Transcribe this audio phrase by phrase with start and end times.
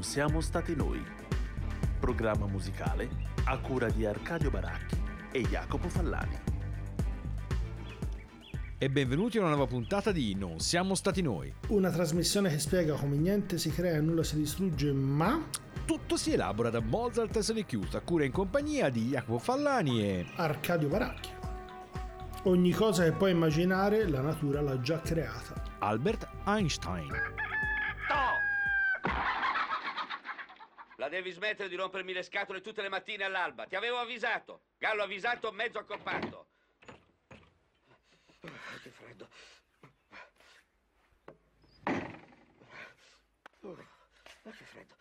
[0.00, 0.98] Non siamo stati noi.
[1.98, 3.06] Programma musicale
[3.44, 4.96] a cura di Arcadio Baracchi
[5.30, 6.38] e Jacopo Fallani.
[8.78, 11.52] E benvenuti a una nuova puntata di Non siamo stati noi.
[11.68, 15.38] Una trasmissione che spiega come niente si crea e nulla si distrugge, ma
[15.84, 20.26] Tutto si elabora da Mozart e Selechiusa, a cura in compagnia di Jacopo Fallani e...
[20.36, 21.28] Arcadio Baracchi.
[22.44, 25.62] Ogni cosa che puoi immaginare, la natura l'ha già creata.
[25.80, 27.39] Albert Einstein.
[31.10, 33.66] Devi smettere di rompermi le scatole tutte le mattine all'alba.
[33.66, 34.62] Ti avevo avvisato.
[34.78, 36.46] Gallo avvisato, mezzo accoppato.
[38.40, 38.48] Ah,
[38.82, 39.28] Che freddo.
[43.62, 44.94] Oh, che freddo.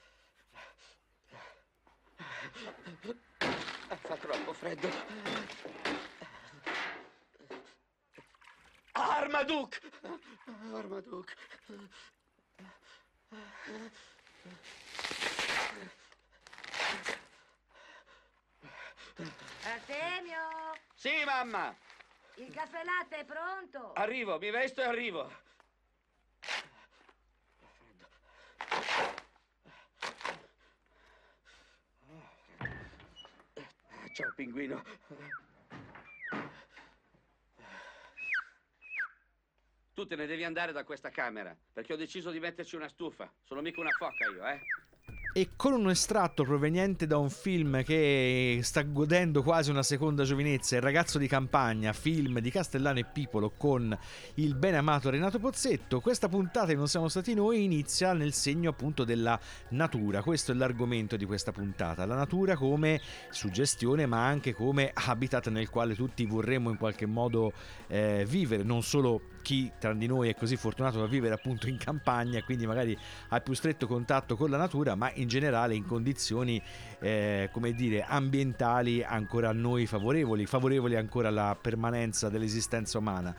[4.02, 4.90] Fa troppo freddo.
[8.92, 9.80] Armaduke!
[10.74, 11.34] Armaduke.
[19.72, 21.76] Artemio, Sì, mamma!
[22.36, 23.94] il caffè latte è pronto?
[23.94, 25.32] Arrivo, mi vesto e arrivo.
[34.14, 34.84] Ciao, pinguino.
[39.94, 43.32] Tu te ne devi andare da questa camera, perché ho deciso di metterci una stufa.
[43.44, 44.60] Sono mica una foca io, eh?
[45.40, 50.76] E con un estratto proveniente da un film che sta godendo quasi una seconda giovinezza,
[50.76, 53.98] Il ragazzo di campagna, film di Castellano e Pipolo con
[54.34, 58.72] il ben amato Renato Pozzetto, questa puntata di Non siamo stati noi inizia nel segno
[58.72, 59.40] appunto della
[59.70, 60.22] natura.
[60.22, 63.00] Questo è l'argomento di questa puntata, la natura come
[63.30, 67.54] suggestione ma anche come habitat nel quale tutti vorremmo in qualche modo
[67.88, 71.78] eh, vivere, non solo chi tra di noi è così fortunato da vivere appunto in
[71.78, 72.96] campagna, quindi magari
[73.30, 76.62] ha più stretto contatto con la natura, ma in generale in condizioni,
[77.00, 83.34] eh, come dire, ambientali ancora a noi favorevoli, favorevoli ancora alla permanenza dell'esistenza umana.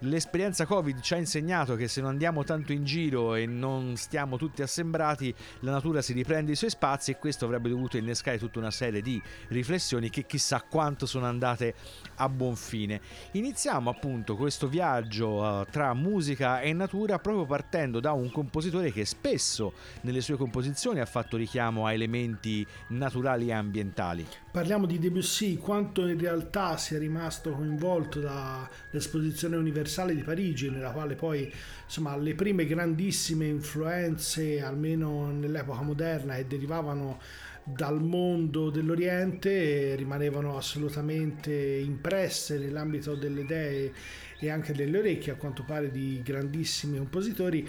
[0.00, 4.36] L'esperienza Covid ci ha insegnato che se non andiamo tanto in giro e non stiamo
[4.36, 8.58] tutti assembrati, la natura si riprende i suoi spazi e questo avrebbe dovuto innescare tutta
[8.58, 11.74] una serie di riflessioni che chissà quanto sono andate
[12.16, 13.00] a buon fine.
[13.32, 19.06] Iniziamo appunto questo viaggio eh, tra musica e natura proprio partendo da un compositore che
[19.06, 24.26] spesso nelle sue composizioni ha fatto richiamo a elementi naturali e ambientali.
[24.56, 31.14] Parliamo di Debussy, quanto in realtà sia rimasto coinvolto dall'esposizione universale di Parigi, nella quale
[31.14, 31.52] poi
[31.84, 37.20] insomma le prime grandissime influenze, almeno nell'epoca moderna, che derivavano
[37.64, 43.92] dal mondo dell'Oriente rimanevano assolutamente impresse nell'ambito delle idee
[44.38, 47.68] e anche delle orecchie, a quanto pare, di grandissimi compositori.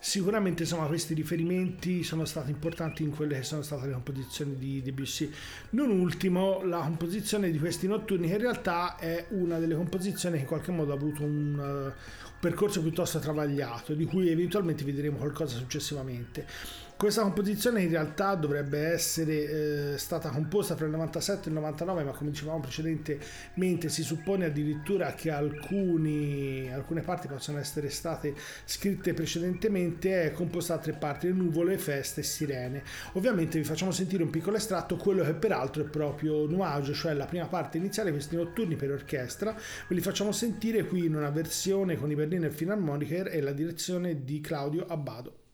[0.00, 4.80] Sicuramente insomma, questi riferimenti sono stati importanti in quelle che sono state le composizioni di
[4.80, 5.30] Debussy.
[5.70, 10.42] Non ultimo, la composizione di questi notturni, che in realtà è una delle composizioni che
[10.42, 11.92] in qualche modo ha avuto un,
[12.38, 16.46] percorso piuttosto travagliato, di cui eventualmente vedremo qualcosa successivamente.
[16.98, 22.02] Questa composizione in realtà dovrebbe essere eh, stata composta tra il 97 e il 99,
[22.02, 28.34] ma come dicevamo precedentemente si suppone addirittura che alcuni, alcune parti possono essere state
[28.64, 32.82] scritte precedentemente, è composta da tre parti, le nuvole, feste e sirene.
[33.12, 37.26] Ovviamente vi facciamo sentire un piccolo estratto, quello che peraltro è proprio Nuage, cioè la
[37.26, 39.54] prima parte iniziale, questi notturni per orchestra,
[39.86, 44.22] ve li facciamo sentire qui in una versione con i Berliner Philharmoniker e la direzione
[44.22, 45.47] di Claudio Abbado.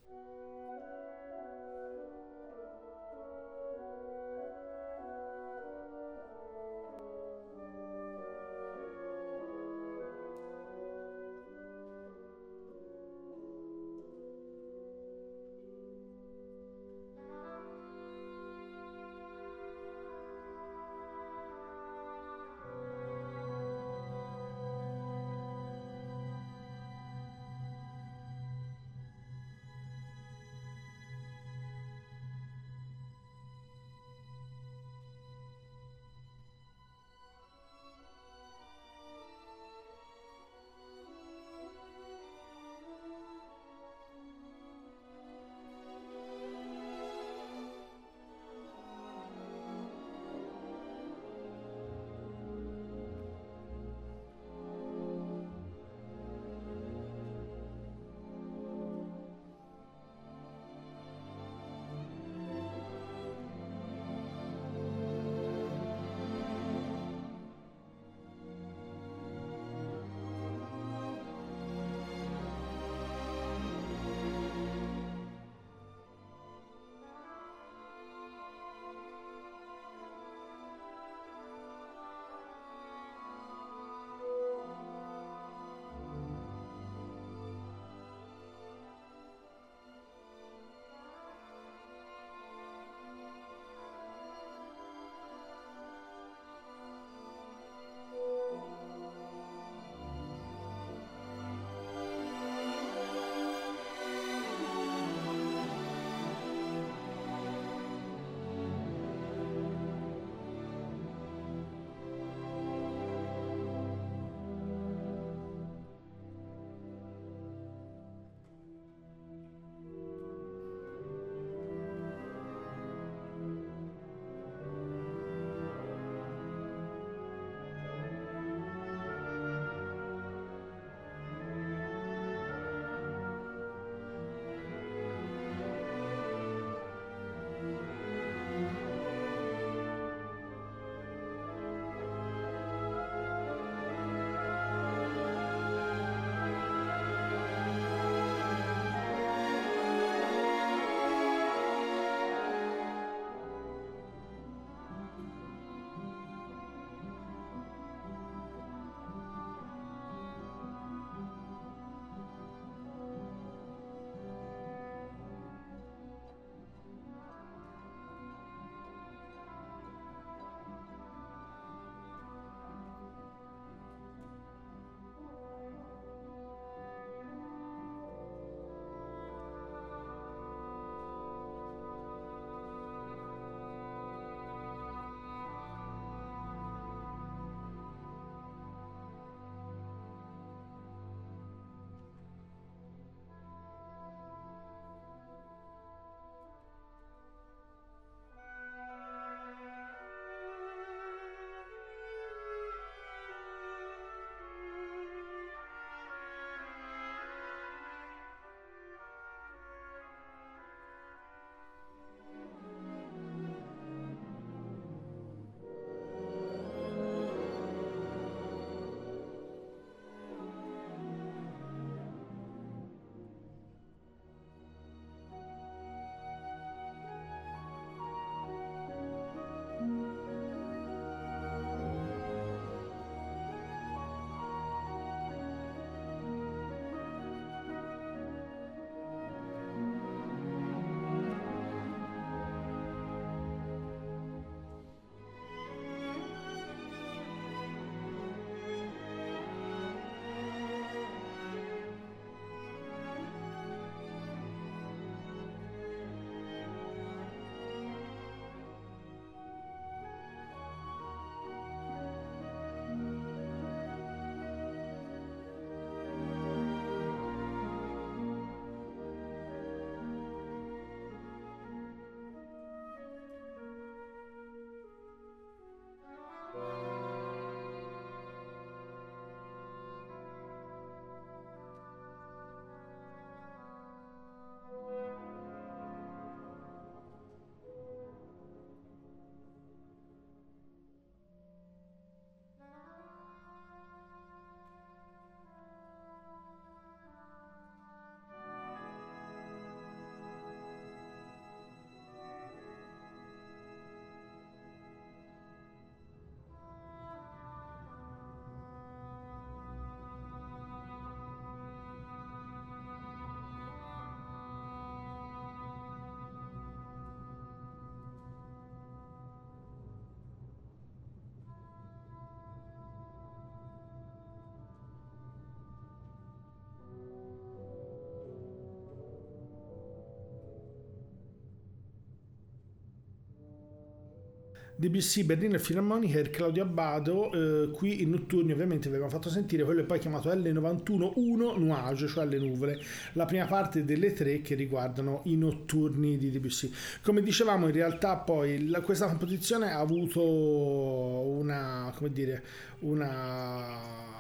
[334.77, 339.85] DBC Berliner Philharmoniker Claudio Abbado eh, qui in notturni ovviamente avevano fatto sentire quello è
[339.85, 342.81] poi chiamato L91-1 Nuage cioè le nuvole
[343.13, 348.17] la prima parte delle tre che riguardano i notturni di Debussy come dicevamo in realtà
[348.17, 352.43] poi la, questa composizione ha avuto una come dire
[352.81, 354.13] una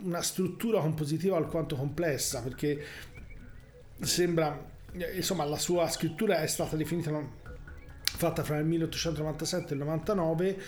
[0.00, 2.82] una struttura compositiva alquanto complessa perché
[4.00, 4.76] sembra
[5.14, 7.10] insomma la sua scrittura è stata definita
[8.18, 10.58] fatta fra il 1897 e il 99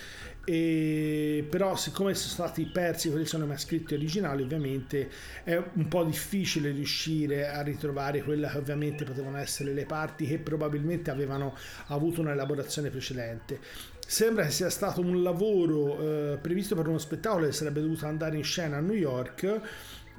[0.45, 5.09] e però siccome sono stati persi quelli sono i manoscritti originali ovviamente
[5.43, 10.39] è un po' difficile riuscire a ritrovare quelle che ovviamente potevano essere le parti che
[10.39, 11.55] probabilmente avevano
[11.87, 13.59] avuto un'elaborazione precedente.
[14.07, 18.35] Sembra che sia stato un lavoro eh, previsto per uno spettacolo che sarebbe dovuto andare
[18.35, 19.61] in scena a New York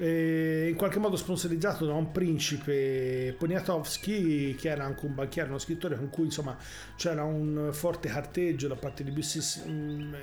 [0.03, 5.59] eh, in qualche modo sponsorizzato da un principe Poniatowski che era anche un banchiere, uno
[5.59, 6.57] scrittore con cui insomma
[6.97, 10.15] c'era un forte carteggio da parte di BC mm,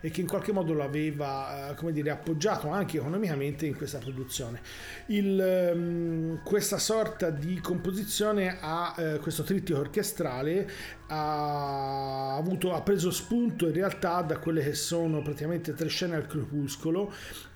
[0.00, 3.98] e che in qualche modo lo aveva eh, come dire, appoggiato anche economicamente in questa
[3.98, 4.60] produzione.
[5.06, 10.68] Il, um, questa sorta di composizione ha eh, questo trittico orchestrale
[11.06, 16.26] ha, avuto, ha preso spunto in realtà da quelle che sono praticamente tre scene al
[16.26, 17.12] crepuscolo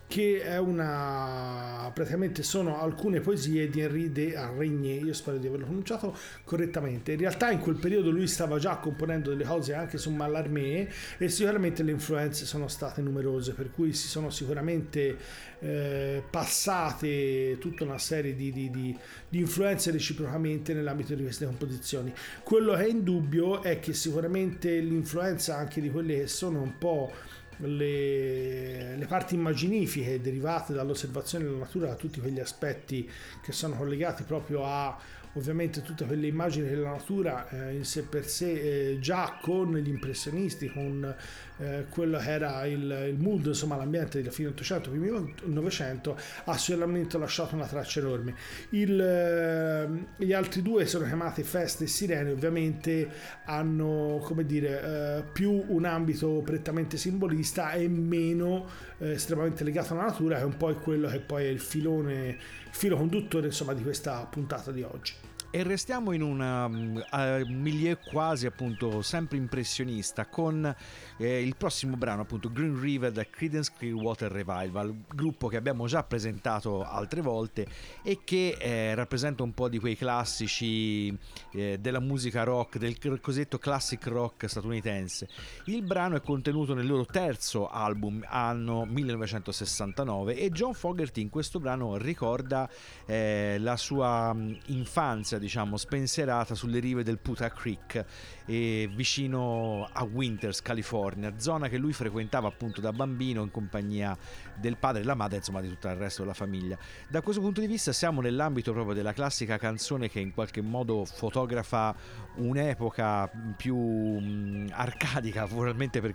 [0.07, 5.65] che è una praticamente sono alcune poesie di Henri de Arregnier io spero di averlo
[5.65, 7.13] pronunciato correttamente.
[7.13, 11.29] In realtà in quel periodo lui stava già componendo delle cose anche su Mallarmé e
[11.29, 15.17] sicuramente le influenze sono state numerose per cui si sono sicuramente
[15.61, 18.97] eh, passate tutta una serie di, di, di,
[19.29, 22.13] di influenze reciprocamente nell'ambito di queste composizioni.
[22.43, 26.79] Quello che è in dubbio è che sicuramente l'influenza anche di quelle che sono un
[26.79, 27.13] po'
[27.59, 33.09] le, le, parti immaginifiche derivate dall'osservazione della natura, da tutti quegli aspetti
[33.43, 34.99] che sono collegati proprio a
[35.37, 39.89] ovviamente tutte quelle immagini della natura eh, in sé per sé eh, già con gli
[39.89, 41.15] impressionisti, con
[41.59, 46.57] eh, quello che era il, il, mood, insomma l'ambiente della fine 800, primi 900, ha
[46.57, 48.35] sicuramente lasciato una traccia enorme.
[48.71, 53.09] Il, eh, gli altri due sono chiamati Feste e Sirene, ovviamente
[53.45, 58.67] hanno come dire eh, più un ambito prettamente simbolista e meno
[58.99, 62.39] estremamente legato alla natura, che è un po' quello che poi è il filone, il
[62.71, 65.15] filo conduttore insomma di questa puntata di oggi.
[65.57, 70.75] E restiamo in un uh, milieu quasi appunto sempre impressionista con
[71.18, 76.02] eh, il prossimo brano appunto Green River da Creedence Clearwater Revival, gruppo che abbiamo già
[76.02, 77.66] presentato altre volte
[78.02, 81.16] e che eh, rappresenta un po' di quei classici
[81.52, 85.28] eh, della musica rock, del cosiddetto classic rock statunitense.
[85.66, 91.58] Il brano è contenuto nel loro terzo album, anno 1969 e John Fogerty in questo
[91.58, 92.68] brano ricorda
[93.06, 94.35] eh, la sua
[94.66, 98.04] infanzia diciamo spensierata sulle rive del Puta Creek
[98.47, 104.17] eh, vicino a Winters, California, zona che lui frequentava appunto da bambino in compagnia
[104.59, 106.79] del padre e della madre, insomma di tutto il resto della famiglia.
[107.09, 111.05] Da questo punto di vista siamo nell'ambito proprio della classica canzone che in qualche modo
[111.05, 111.95] fotografa
[112.37, 116.15] un'epoca più mh, arcadica, probabilmente per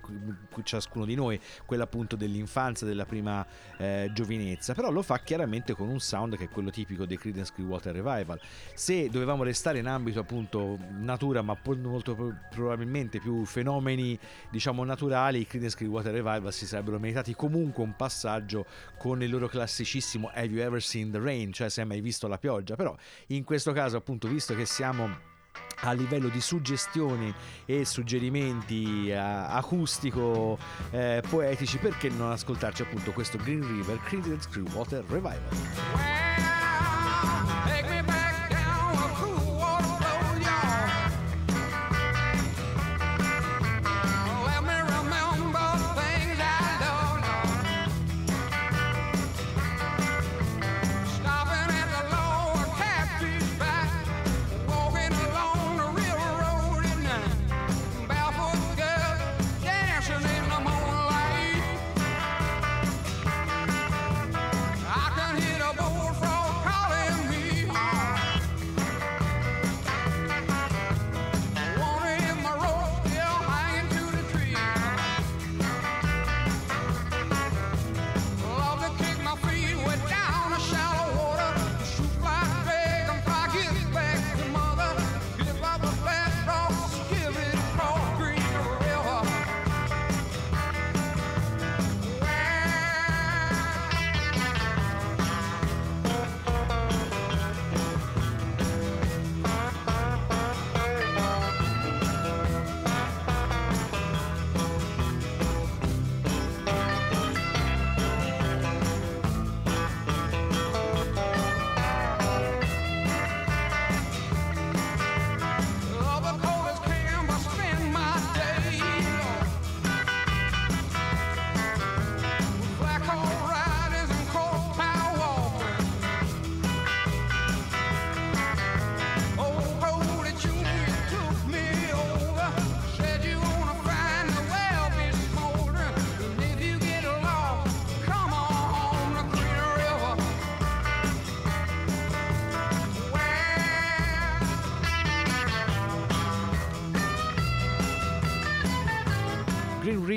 [0.64, 3.46] ciascuno di noi, quella appunto dell'infanzia, della prima
[3.78, 7.52] eh, giovinezza, però lo fa chiaramente con un sound che è quello tipico dei Creedence
[7.54, 8.40] Clearwater Revival.
[8.74, 14.18] Se dovevamo restare in ambito appunto natura, ma molto probabilmente più fenomeni
[14.50, 18.31] diciamo naturali, i Creedence Clearwater Revival si sarebbero meritati comunque un passaggio
[18.98, 22.28] con il loro classicissimo Have You Ever Seen the Rain, cioè se hai mai visto
[22.28, 22.96] la pioggia, però
[23.28, 25.30] in questo caso appunto visto che siamo
[25.84, 27.34] a livello di suggestioni
[27.66, 30.58] e suggerimenti uh, acustico
[30.92, 36.21] eh, poetici perché non ascoltarci appunto questo Green River Creedence Clearwater Revival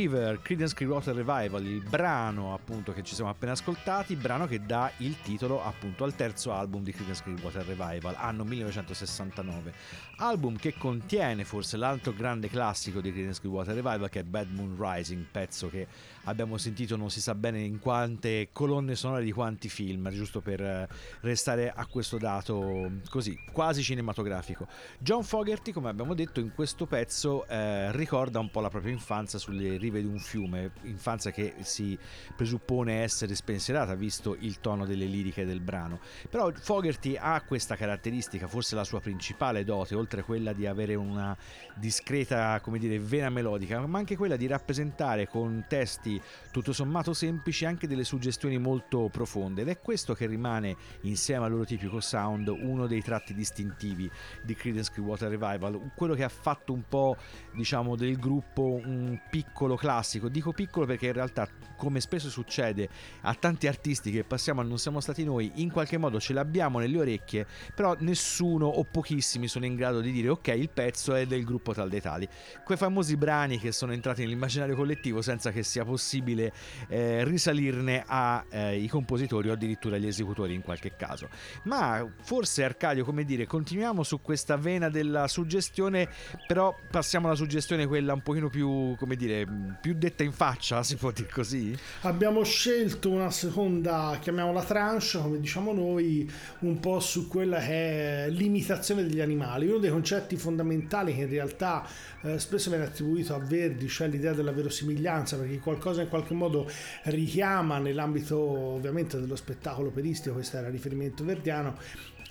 [0.04, 4.92] River, Creedence Clearwater Revival, il brano appunto che ci siamo appena ascoltati, brano che dà
[4.98, 9.72] il titolo appunto al terzo album di Creedence Clearwater Revival, anno 1969.
[10.16, 14.76] Album che contiene forse l'altro grande classico di Creedence Clearwater Revival che è Bad Moon
[14.78, 15.86] Rising, pezzo che
[16.24, 20.60] abbiamo sentito non si sa bene in quante colonne sonore di quanti film, giusto per
[20.60, 20.88] eh,
[21.20, 24.66] restare a questo dato così, quasi cinematografico.
[24.98, 29.38] John Fogerty, come abbiamo detto, in questo pezzo eh, ricorda un po' la propria infanzia
[29.38, 31.98] sulle rive di un fiume, infanzia che si
[32.36, 36.00] presuppone essere spensierata visto il tono delle liriche del brano.
[36.30, 40.94] Però Fogerty ha questa caratteristica, forse la sua principale dote, oltre a quella di avere
[40.94, 41.36] una
[41.74, 46.13] discreta, come dire, vena melodica, ma anche quella di rappresentare con testi
[46.50, 49.62] tutto sommato semplici anche delle suggestioni molto profonde.
[49.62, 54.10] Ed è questo che rimane insieme al loro tipico sound uno dei tratti distintivi
[54.42, 57.16] di Creedence Clearwater Revival quello che ha fatto un po'
[57.52, 60.28] diciamo del gruppo un piccolo classico.
[60.28, 62.88] Dico piccolo perché in realtà come spesso succede
[63.22, 66.78] a tanti artisti che passiamo a non siamo stati noi in qualche modo ce l'abbiamo
[66.78, 71.26] nelle orecchie però nessuno o pochissimi sono in grado di dire ok il pezzo è
[71.26, 72.28] del gruppo tal dei tali
[72.64, 76.52] quei famosi brani che sono entrati nell'immaginario collettivo senza che sia possibile possibile
[76.88, 81.30] eh, risalirne ai eh, compositori o addirittura agli esecutori in qualche caso.
[81.62, 86.08] Ma forse Arcadio, come dire, continuiamo su questa vena della suggestione,
[86.46, 89.46] però passiamo alla suggestione quella un pochino più, come dire,
[89.80, 91.76] più detta in faccia, si può dire così?
[92.02, 98.28] Abbiamo scelto una seconda, chiamiamola tranche, come diciamo noi, un po' su quella che è
[98.28, 101.86] l'imitazione degli animali, uno dei concetti fondamentali che in realtà
[102.24, 106.68] eh, spesso viene attribuito a Verdi, cioè l'idea della verosimiglianza, perché qualcosa in qualche modo
[107.04, 111.76] richiama nell'ambito ovviamente dello spettacolo operistico, questo era riferimento verdiano,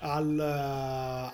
[0.05, 0.37] al,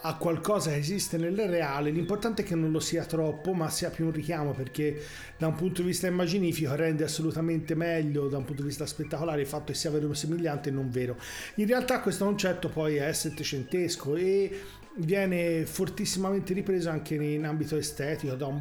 [0.01, 3.89] a qualcosa che esiste nel reale, l'importante è che non lo sia troppo, ma sia
[3.89, 5.01] più un richiamo perché
[5.37, 9.41] da un punto di vista immaginifico rende assolutamente meglio, da un punto di vista spettacolare,
[9.41, 11.17] il fatto che sia verosimigliante e non vero.
[11.55, 14.61] In realtà questo concetto poi è settecentesco e
[14.97, 18.51] viene fortissimamente ripreso anche in ambito estetico da,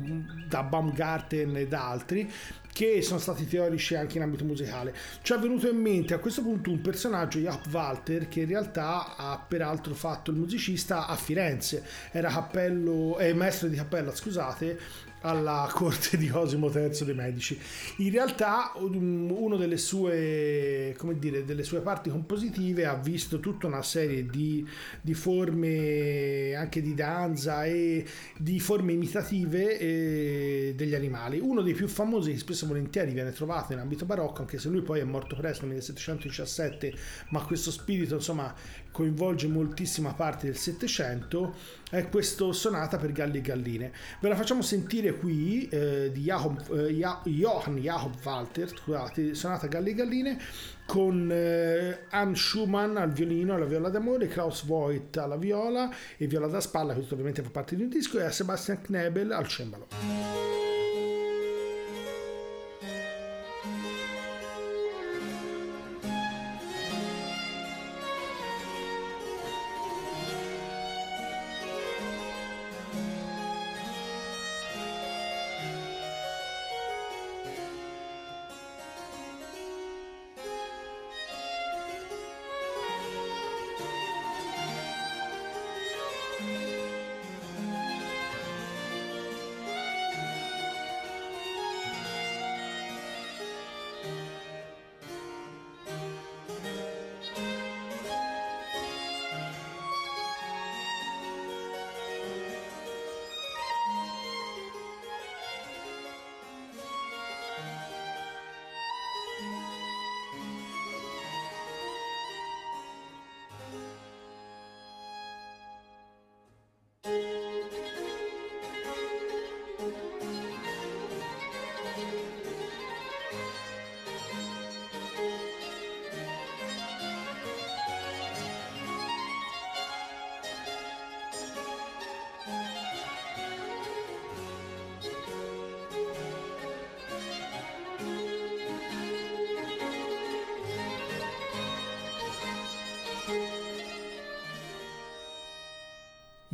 [0.49, 2.31] da Baumgarten e da altri
[2.79, 4.95] che sono stati teorici anche in ambito musicale.
[5.23, 9.17] Ci è venuto in mente a questo punto un personaggio, Jaap Walter, che in realtà
[9.17, 14.79] ha peraltro fatto il musicista a Firenze, era cappello, eh, maestro di cappella, scusate,
[15.23, 17.59] alla corte di Cosimo III dei Medici.
[17.99, 24.27] In realtà uno delle sue, dire, delle sue parti compositive ha visto tutta una serie
[24.27, 24.67] di,
[25.01, 28.05] di forme anche di danza e
[28.37, 31.39] di forme imitative eh, degli animali.
[31.41, 34.69] Uno dei più famosi che spesso e volentieri viene trovato in ambito barocco, anche se
[34.69, 36.93] lui poi è morto presto nel 1717,
[37.31, 38.55] ma questo spirito insomma
[38.91, 41.55] coinvolge moltissima parte del Settecento,
[41.91, 43.93] è questo sonata per galli e galline.
[44.21, 46.93] Ve la facciamo sentire qui eh, di Jacob, eh,
[47.25, 50.39] Johann Jacob Walter, scusate, sonata galli e galline,
[50.87, 56.47] con eh, Anne Schumann al violino, alla viola d'amore, Klaus Voigt alla viola e viola
[56.47, 60.28] da spalla, questo ovviamente fa parte di un disco, e a Sebastian Knebel al cembalo.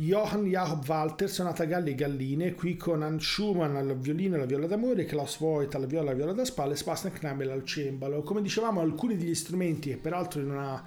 [0.05, 4.45] Johann Jacob Walter, sonata Galli e Galline, qui con Anne Schumann al violino e alla
[4.45, 8.21] viola d'amore, Klaus Voigt alla viola e viola da spalle Sebastian Knabel al cembalo.
[8.21, 10.79] Come dicevamo, alcuni degli strumenti, e peraltro in una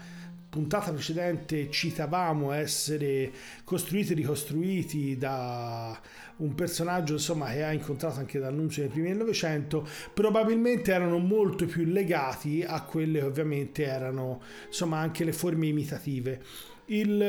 [0.49, 3.33] puntata precedente citavamo essere
[3.65, 6.01] costruiti e ricostruiti da
[6.37, 11.67] un personaggio insomma, che ha incontrato anche D'Annunzio nei primi del Novecento, probabilmente erano molto
[11.67, 16.77] più legati a quelle che ovviamente erano insomma, anche le forme imitative.
[16.91, 17.21] Il,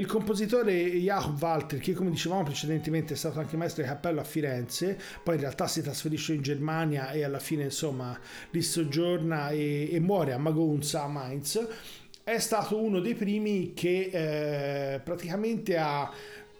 [0.00, 4.24] il, compositore Jacob Walter, che come dicevamo precedentemente è stato anche maestro di cappello a
[4.24, 8.18] Firenze, poi in realtà si trasferisce in Germania e alla fine insomma
[8.50, 11.64] lì soggiorna e, e muore a Magonza, a Mainz,
[12.24, 16.10] è stato uno dei primi che eh, praticamente ha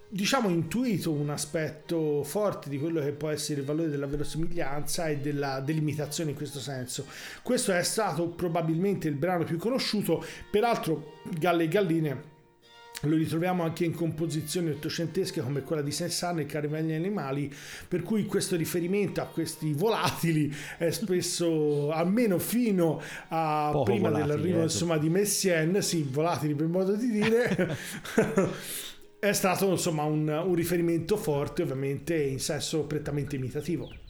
[0.08, 5.16] diciamo intuito un aspetto forte di quello che può essere il valore della verosimiglianza e
[5.16, 7.06] della delimitazione in questo senso.
[7.42, 12.34] Questo è stato probabilmente il brano più conosciuto, peraltro Galle e Galline
[13.02, 17.52] lo ritroviamo anche in composizioni ottocentesche come quella di Saint-Saëns e Caravagli Animali,
[17.86, 24.28] per cui questo riferimento a questi volatili è spesso, almeno fino a Poco prima volatili,
[24.28, 27.76] dell'arrivo eh, insomma, di Messiaen, sì, volatili per modo di dire,
[29.18, 34.04] è stato insomma un, un riferimento forte ovviamente in senso prettamente imitativo.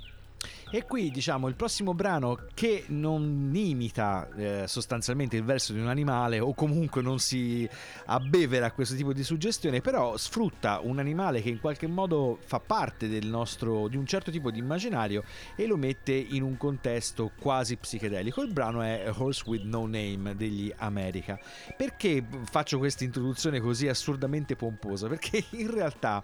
[0.76, 5.88] E qui diciamo il prossimo brano che non imita eh, sostanzialmente il verso di un
[5.88, 7.66] animale o comunque non si
[8.04, 12.60] abbevera a questo tipo di suggestione, però sfrutta un animale che in qualche modo fa
[12.60, 17.32] parte del nostro, di un certo tipo di immaginario e lo mette in un contesto
[17.40, 18.42] quasi psichedelico.
[18.42, 21.40] Il brano è Horse with No Name degli America.
[21.74, 25.08] Perché faccio questa introduzione così assurdamente pomposa?
[25.08, 26.22] Perché in realtà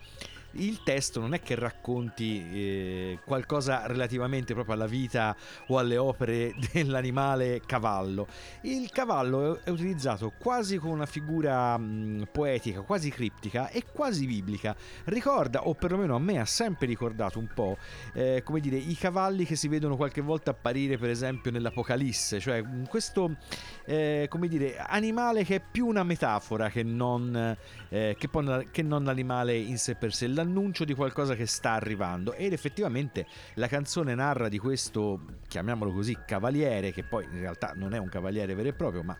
[0.52, 5.34] il testo non è che racconti eh, qualcosa relativamente proprio alla vita
[5.68, 8.26] o alle opere dell'animale cavallo.
[8.62, 14.74] Il cavallo è utilizzato quasi come una figura mh, poetica, quasi criptica e quasi biblica.
[15.04, 17.78] Ricorda, o perlomeno a me ha sempre ricordato un po',
[18.14, 22.62] eh, come dire, i cavalli che si vedono qualche volta apparire per esempio nell'Apocalisse, cioè
[22.88, 23.36] questo,
[23.84, 27.56] eh, come dire, animale che è più una metafora che non,
[27.88, 32.34] eh, che, non l'animale in sé per sé l'annuncio di qualcosa che sta arrivando.
[32.34, 37.94] Ed effettivamente la canzone narra di questo, chiamiamolo così, cavaliere, che poi in realtà non
[37.94, 39.16] è un cavaliere vero e proprio, ma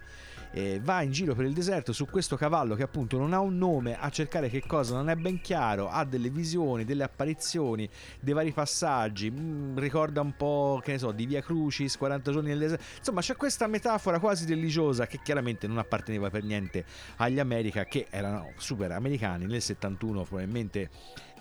[0.52, 3.56] eh, va in giro per il deserto su questo cavallo che appunto non ha un
[3.58, 7.88] nome a cercare che cosa non è ben chiaro, ha delle visioni, delle apparizioni,
[8.20, 12.48] dei vari passaggi, mh, ricorda un po' che ne so di Via Crucis, 40 giorni
[12.50, 16.84] nel deserto, insomma c'è questa metafora quasi religiosa che chiaramente non apparteneva per niente
[17.16, 20.90] agli America che erano super americani nel 71 probabilmente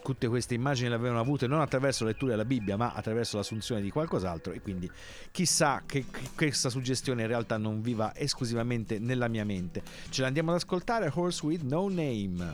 [0.02, 3.82] tutte queste immagini le avevano avute non attraverso la lettura della Bibbia, ma attraverso l'assunzione
[3.82, 4.54] di qualcos'altro.
[4.54, 4.90] E quindi
[5.32, 9.82] chissà che, questa suggestione in realtà non viva esclusivamente nella mia mente.
[10.10, 12.54] Ce l'andiamo ad ascoltare, Horse with No Name.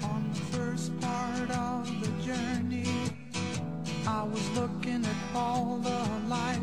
[0.00, 2.86] On the first part of the journey,
[4.06, 6.60] I was looking at all the life.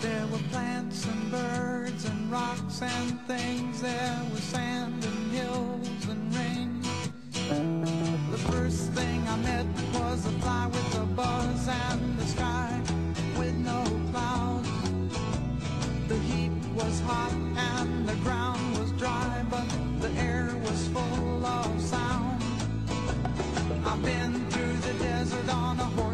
[0.00, 3.80] There were plants and birds and rocks and things.
[3.80, 6.73] There was sand and hills and rain.
[7.46, 12.80] The first thing I met was a fly with a buzz and the sky
[13.38, 14.68] with no clouds.
[16.08, 19.68] The heat was hot and the ground was dry, but
[20.00, 22.42] the air was full of sound.
[23.84, 26.13] I've been through the desert on a horse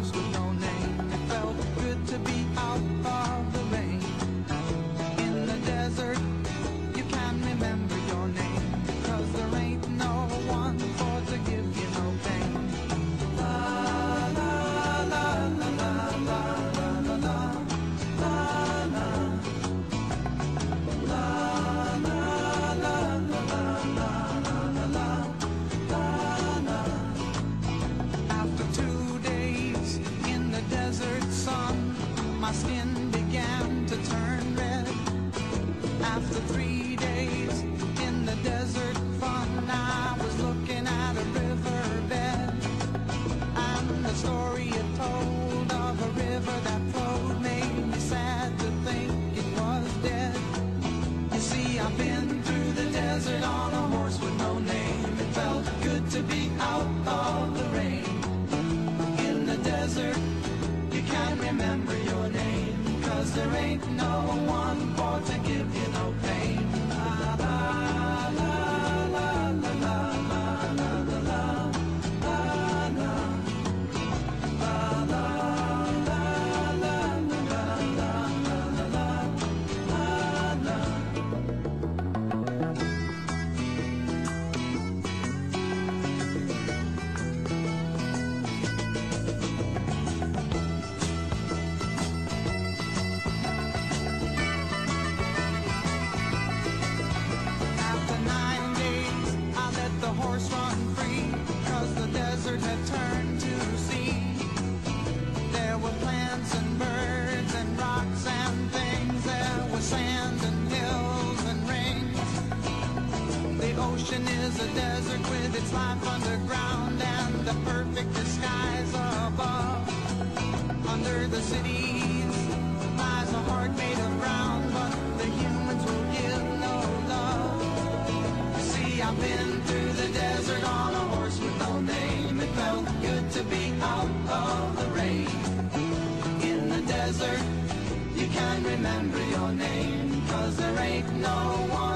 [138.91, 141.29] remember your name, cause there ain't no
[141.69, 141.90] one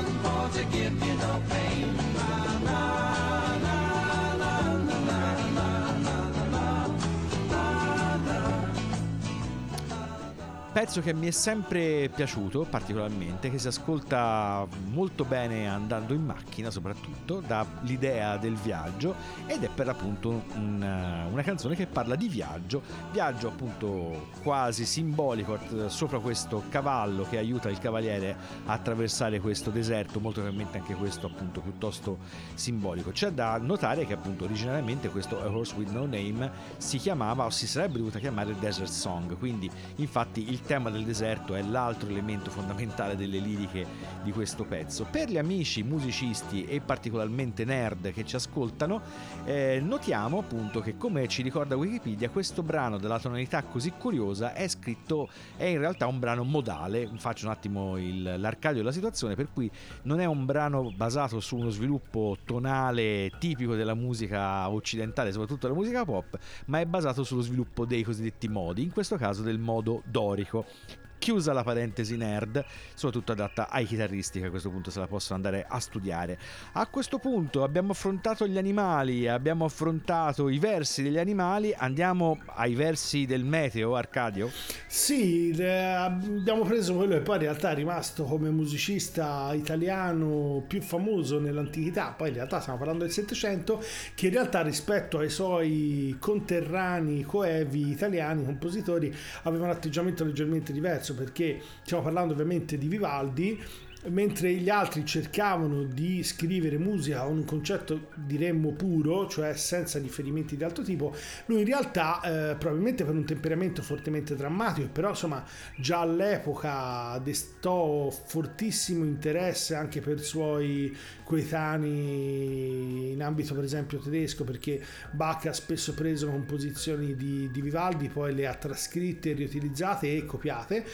[10.76, 16.70] Pezzo che mi è sempre piaciuto particolarmente, che si ascolta molto bene andando in macchina
[16.70, 22.28] soprattutto, dà l'idea del viaggio ed è per appunto un- una canzone che parla di
[22.28, 22.82] viaggio,
[23.14, 28.36] viaggio appunto quasi simbolico eh, sopra questo cavallo che aiuta il cavaliere
[28.66, 32.18] a attraversare questo deserto, molto probabilmente anche questo appunto piuttosto
[32.54, 33.12] simbolico.
[33.12, 37.50] C'è da notare che appunto originariamente questo A Horse With No Name si chiamava o
[37.50, 42.50] si sarebbe dovuta chiamare Desert Song, quindi infatti il tema del deserto è l'altro elemento
[42.50, 43.86] fondamentale delle liriche
[44.24, 45.06] di questo pezzo.
[45.10, 49.02] Per gli amici musicisti e particolarmente nerd che ci ascoltano,
[49.46, 54.68] eh, notiamo appunto che come ci ricorda Wikipedia, questo brano della tonalità così curiosa è
[54.68, 59.50] scritto, è in realtà un brano modale, faccio un attimo il- l'arcadio della situazione, per
[59.52, 59.70] cui
[60.04, 65.78] non è un brano basato su uno sviluppo tonale tipico della musica occidentale, soprattutto della
[65.78, 70.02] musica pop, ma è basato sullo sviluppo dei cosiddetti modi, in questo caso del modo
[70.06, 70.55] dorico.
[70.64, 71.05] cool.
[71.18, 75.36] Chiusa la parentesi nerd, soprattutto adatta ai chitarristi che a questo punto se la possono
[75.36, 76.38] andare a studiare.
[76.74, 82.76] A questo punto abbiamo affrontato gli animali, abbiamo affrontato i versi degli animali, andiamo ai
[82.76, 84.52] versi del meteo, Arcadio?
[84.88, 90.82] Sì, eh, abbiamo preso quello che poi in realtà è rimasto come musicista italiano più
[90.82, 96.16] famoso nell'antichità, poi in realtà stiamo parlando del Settecento, che in realtà rispetto ai suoi
[96.20, 103.62] conterranei coevi italiani, compositori, aveva un atteggiamento leggermente diverso, perché stiamo parlando ovviamente di Vivaldi,
[104.10, 110.56] mentre gli altri cercavano di scrivere musica con un concetto diremmo puro, cioè senza riferimenti
[110.58, 111.16] di altro tipo,
[111.46, 115.44] lui in realtà eh, probabilmente per un temperamento fortemente drammatico, però insomma
[115.78, 124.84] già all'epoca destò fortissimo interesse anche per suoi coetanei in ambito per esempio tedesco, perché
[125.12, 130.86] Bach ha spesso preso composizioni di, di Vivaldi, poi le ha trascritte, riutilizzate e copiate.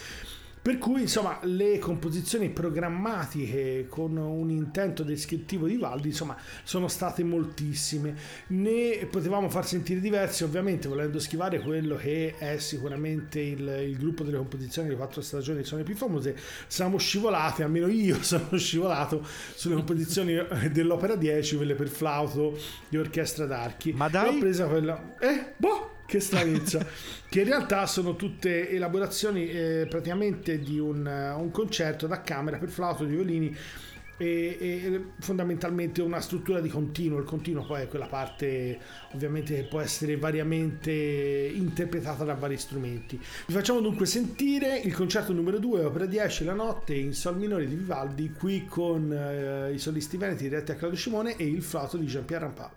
[0.63, 7.23] Per cui, insomma, le composizioni programmatiche con un intento descrittivo di Valdi, insomma, sono state
[7.23, 8.15] moltissime.
[8.49, 14.23] Ne potevamo far sentire diverse, ovviamente, volendo schivare quello che è sicuramente il, il gruppo
[14.23, 16.37] delle composizioni delle quattro stagioni che sono le più famose.
[16.67, 20.35] Siamo scivolati, almeno io sono scivolato sulle composizioni
[20.71, 22.55] dell'opera 10, quelle per flauto
[22.87, 23.93] di orchestra d'archi.
[23.93, 24.35] Ma dai?
[24.35, 25.15] Ho presa quella...
[25.17, 25.90] Eh, boh!
[26.11, 26.85] Che stranezza,
[27.29, 32.57] che in realtà sono tutte elaborazioni eh, praticamente di un, eh, un concerto da camera
[32.57, 33.55] per flauto di violini
[34.17, 37.17] e, e fondamentalmente una struttura di continuo.
[37.17, 38.77] Il continuo poi è quella parte
[39.13, 43.17] ovviamente che può essere variamente interpretata da vari strumenti.
[43.47, 47.65] Vi facciamo dunque sentire il concerto numero 2, opera 10, la notte in sol minore
[47.65, 51.95] di Vivaldi, qui con eh, i solisti veneti diretti a Claudio Simone e il flauto
[51.95, 52.71] di Jean-Pierre Rampal.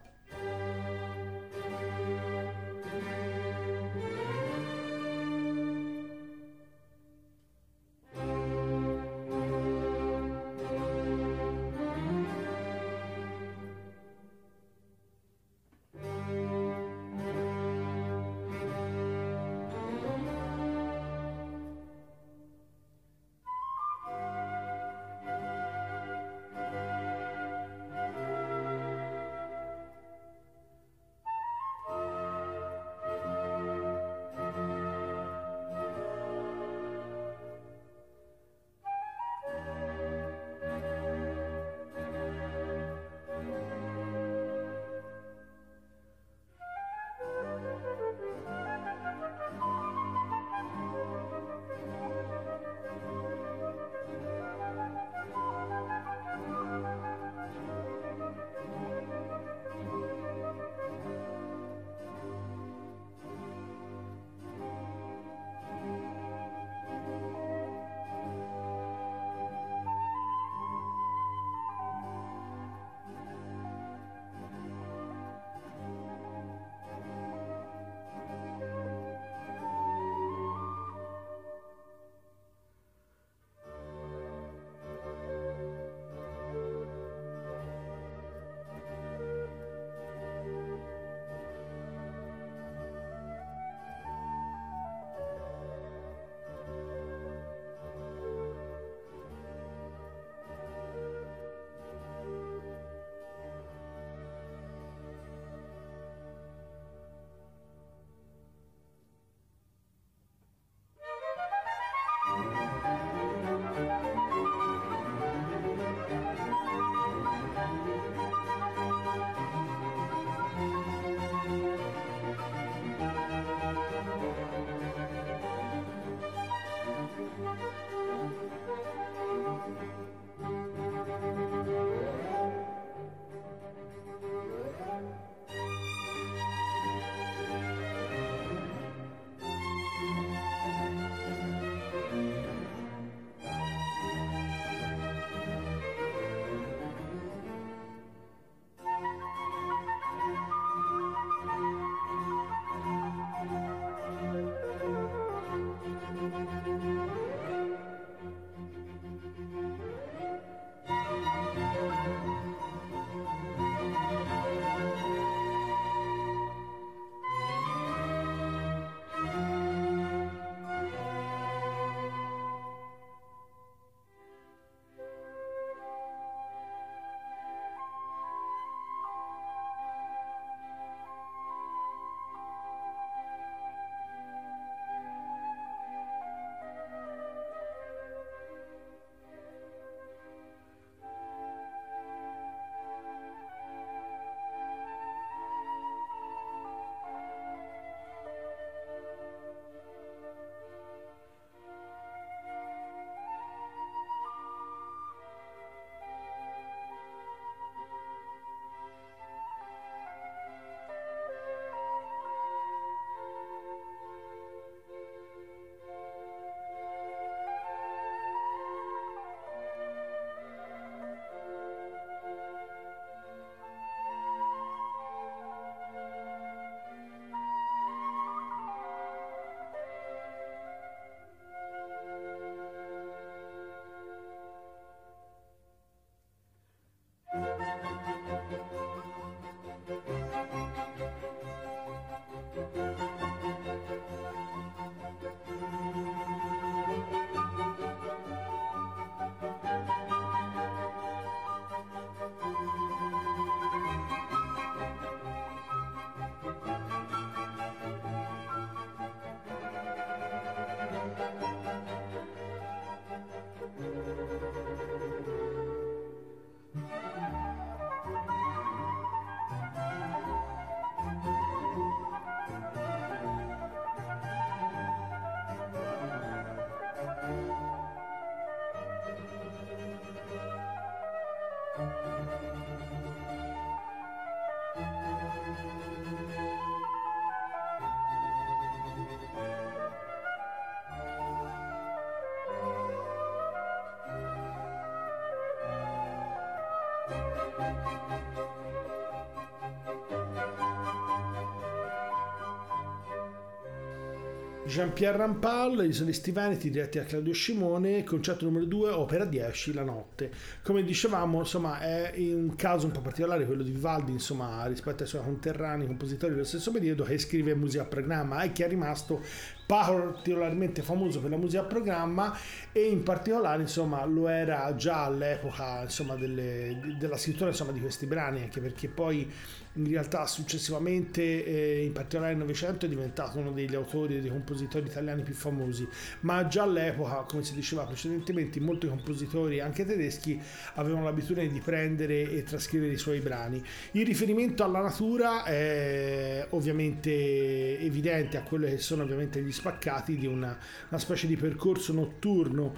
[304.67, 309.85] Jean-Pierre Rampal, I solisti veneti diretti da Claudio Scimone, concerto numero 2, opera 10, La
[309.85, 310.33] notte.
[310.65, 315.09] Come dicevamo, insomma, è un caso un po' particolare quello di Vivaldi, insomma, rispetto ai
[315.09, 319.23] suoi conterranei compositori dello stesso periodo che scrive musica a programma e che è rimasto
[319.67, 322.37] particolarmente famoso per la musica a programma
[322.73, 328.07] e in particolare insomma lo era già all'epoca insomma delle, della scrittura insomma di questi
[328.07, 329.31] brani anche perché poi
[329.77, 334.31] in realtà successivamente eh, in particolare nel Novecento è diventato uno degli autori e dei
[334.31, 335.87] compositori italiani più famosi.
[336.21, 340.41] Ma già all'epoca come si diceva precedentemente molti compositori anche tedeschi
[340.75, 343.63] avevano l'abitudine di prendere e trascrivere i suoi brani.
[343.93, 350.27] Il riferimento alla natura è ovviamente evidente a quello che sono ovviamente gli spaccati di
[350.27, 350.57] una,
[350.89, 352.75] una specie di percorso notturno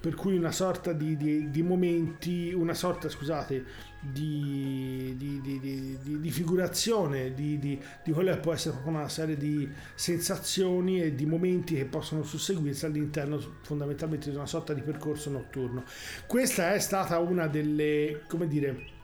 [0.00, 3.64] per cui una sorta di, di, di momenti, una sorta, scusate,
[4.00, 7.80] di, di figurazione di,
[8.12, 12.86] quello che può essere proprio una serie di sensazioni e di momenti che possono susseguirsi
[12.86, 15.82] all'interno fondamentalmente di una sorta di percorso notturno.
[16.26, 18.96] Questa è stata una delle, come dire,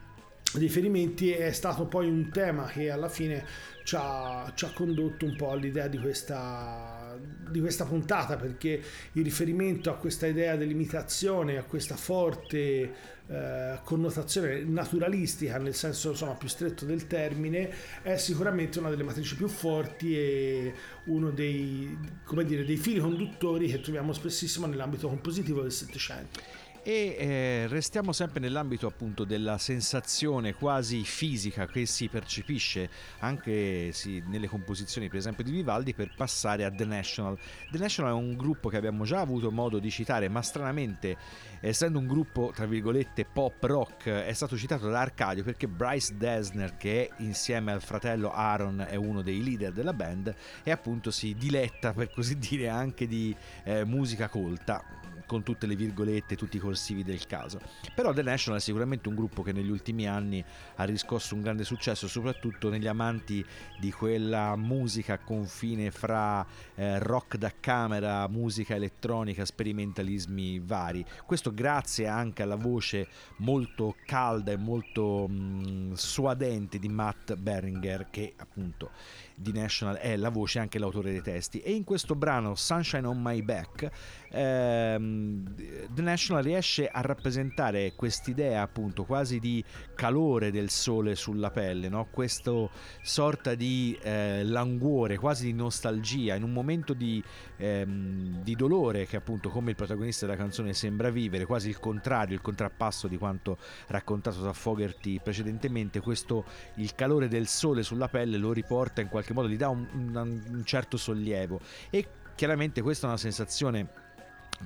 [0.53, 3.45] riferimenti è stato poi un tema che alla fine
[3.83, 7.04] ci ha, ci ha condotto un po' all'idea di questa
[7.49, 8.81] di questa puntata perché
[9.13, 16.33] il riferimento a questa idea dell'imitazione, a questa forte eh, connotazione naturalistica nel senso insomma,
[16.33, 17.73] più stretto del termine
[18.03, 20.73] è sicuramente una delle matrici più forti e
[21.05, 21.97] uno dei,
[22.45, 28.39] dire, dei fili conduttori che troviamo spessissimo nell'ambito compositivo del Settecento e eh, restiamo sempre
[28.39, 32.87] nell'ambito appunto della sensazione quasi fisica che si percepisce
[33.21, 37.39] anche sì, nelle composizioni per esempio di Vivaldi per passare a The National.
[37.71, 41.17] The National è un gruppo che abbiamo già avuto modo di citare ma stranamente
[41.59, 46.77] essendo un gruppo tra virgolette pop rock è stato citato da Arcadio perché Bryce Desner
[46.77, 51.93] che insieme al fratello Aaron è uno dei leader della band e appunto si diletta
[51.93, 57.03] per così dire anche di eh, musica colta con tutte le virgolette, tutti i corsivi
[57.03, 57.59] del caso.
[57.93, 60.43] Però The National è sicuramente un gruppo che negli ultimi anni
[60.75, 63.45] ha riscosso un grande successo, soprattutto negli amanti
[63.79, 66.45] di quella musica a confine fra
[66.75, 71.05] eh, rock da camera, musica elettronica, sperimentalismi vari.
[71.25, 73.07] Questo grazie anche alla voce
[73.37, 78.91] molto calda e molto mh, mm, suadente di Matt Beringer che appunto
[79.35, 83.05] di National è la voce e anche l'autore dei testi e in questo brano Sunshine
[83.05, 83.89] on My Back
[84.29, 85.53] ehm,
[85.89, 89.63] The National riesce a rappresentare quest'idea appunto quasi di
[89.93, 92.07] calore del sole sulla pelle no?
[92.09, 92.71] questo
[93.01, 97.21] sorta di eh, languore quasi di nostalgia in un momento di,
[97.57, 102.35] ehm, di dolore che appunto come il protagonista della canzone sembra vivere quasi il contrario
[102.35, 103.57] il contrappasso di quanto
[103.87, 109.24] raccontato da Fogerty precedentemente questo il calore del sole sulla pelle lo riporta in qualche
[109.25, 111.59] qualche modo gli dà un, un, un certo sollievo
[111.89, 114.03] e chiaramente questa è una sensazione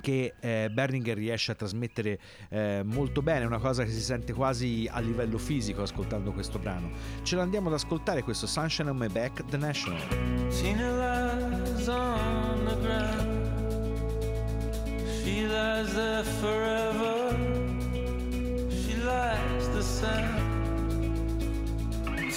[0.00, 4.88] che eh, Berninger riesce a trasmettere eh, molto bene, una cosa che si sente quasi
[4.88, 6.92] a livello fisico ascoltando questo brano.
[7.22, 10.00] Ce lo andiamo ad ascoltare questo Sunshine on My Back, The National.
[10.48, 13.38] Tina lies on the ground.
[15.24, 17.36] She lies there forever.
[18.70, 20.49] She lies the same.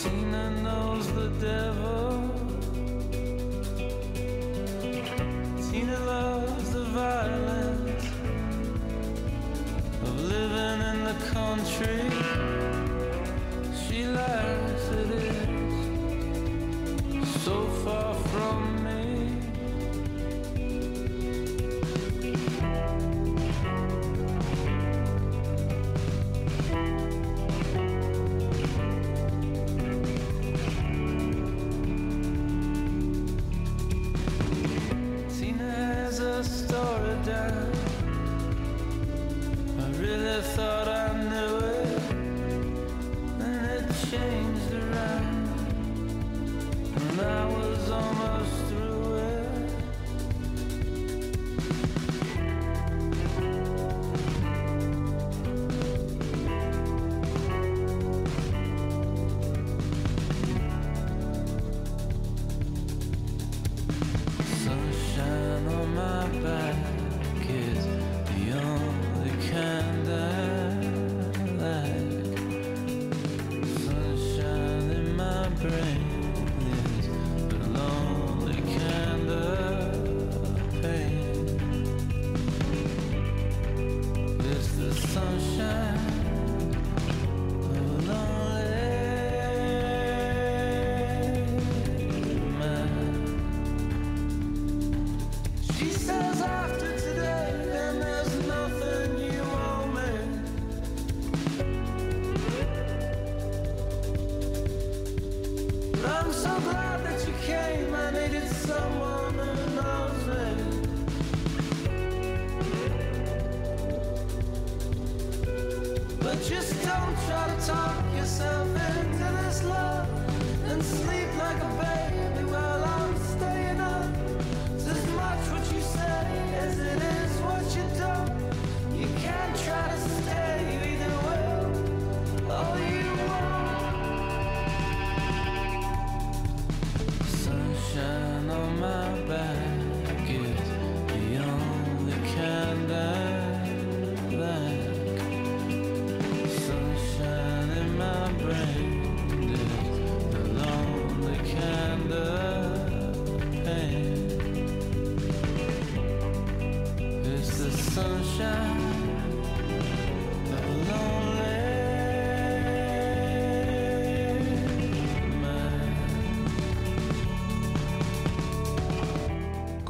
[0.03, 2.29] Tina knows the devil.
[5.71, 8.05] Tina loves the violence
[10.01, 12.03] of living in the country.
[13.81, 15.09] She likes it
[17.15, 18.82] is so far from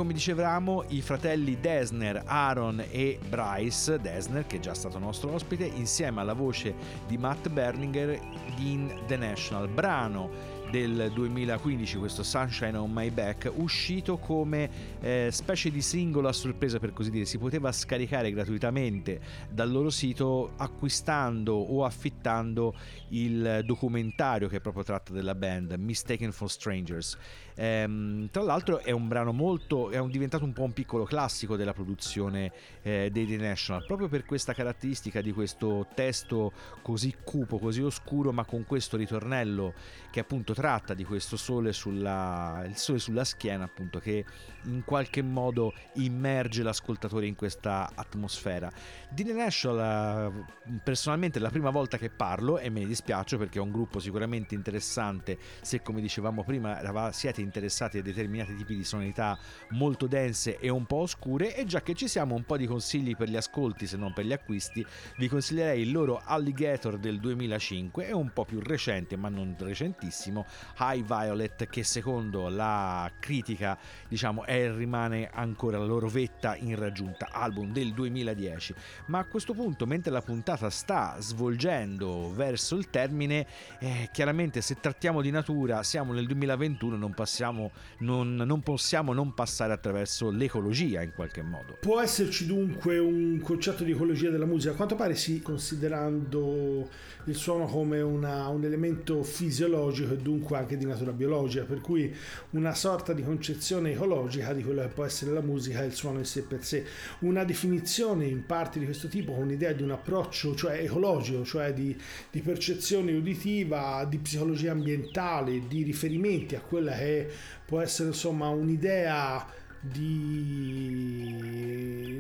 [0.04, 5.64] Come dicevamo, i fratelli Desner, Aaron e Bryce Desner, che è già stato nostro ospite,
[5.64, 6.76] insieme alla voce
[7.08, 8.20] di Matt Berninger
[8.58, 10.30] in The National, brano
[10.74, 16.80] del 2015, questo Sunshine on My Back, uscito come eh, specie di singolo a sorpresa
[16.80, 19.22] per così dire, si poteva scaricare gratuitamente
[19.52, 22.74] dal loro sito acquistando o affittando
[23.10, 27.20] il documentario che è proprio tratto della band, Mistaken for Strangers.
[27.56, 31.56] Ehm, tra l'altro è un brano molto, è un- diventato un po' un piccolo classico
[31.56, 32.52] della produzione
[32.82, 36.52] eh, dei The National, proprio per questa caratteristica di questo testo
[36.82, 39.74] così cupo, così oscuro, ma con questo ritornello
[40.10, 44.24] che appunto tratta di questo sole sulla, sole sulla schiena, appunto, che
[44.64, 48.72] in qualche modo immerge l'ascoltatore in questa atmosfera.
[49.10, 53.36] Di The National, eh, personalmente, è la prima volta che parlo e me ne dispiace
[53.36, 55.38] perché è un gruppo sicuramente interessante.
[55.60, 59.38] Se, come dicevamo prima, siete interessati a determinati tipi di sonorità
[59.72, 63.18] molto dense e un po' oscure, e già che ci siamo, un po' di consigli
[63.18, 64.86] per gli ascolti, se non per gli acquisti,
[65.18, 70.46] vi consiglierei il loro Alligator del 2005 e un po' più recente, ma non recentissimo,
[70.80, 73.78] High Violet, che secondo la critica,
[74.08, 78.74] diciamo, è rimane ancora la loro vetta in raggiunta, album del 2010.
[79.08, 83.46] Ma a questo punto, mentre la puntata sta svolgendo verso il termine,
[83.80, 89.34] eh, chiaramente se trattiamo di natura, siamo nel 2021, non, passiamo, non, non possiamo non
[89.34, 91.78] passare attraverso l'ecologia in qualche modo.
[91.80, 96.90] Può esserci dunque un concetto di ecologia della musica, a quanto pare sì, considerando
[97.26, 102.14] il suono come una- un elemento fisiologico e dunque anche di natura biologica, per cui
[102.52, 106.20] una sorta di concezione ecologica di quello che può essere la musica e il suono
[106.20, 106.86] in sé per sé.
[107.20, 111.74] Una definizione in parte di questo tipo con l'idea di un approccio cioè ecologico, cioè
[111.74, 111.96] di,
[112.30, 117.30] di percezione uditiva, di psicologia ambientale, di riferimenti a quella che
[117.66, 121.42] può essere insomma un'idea di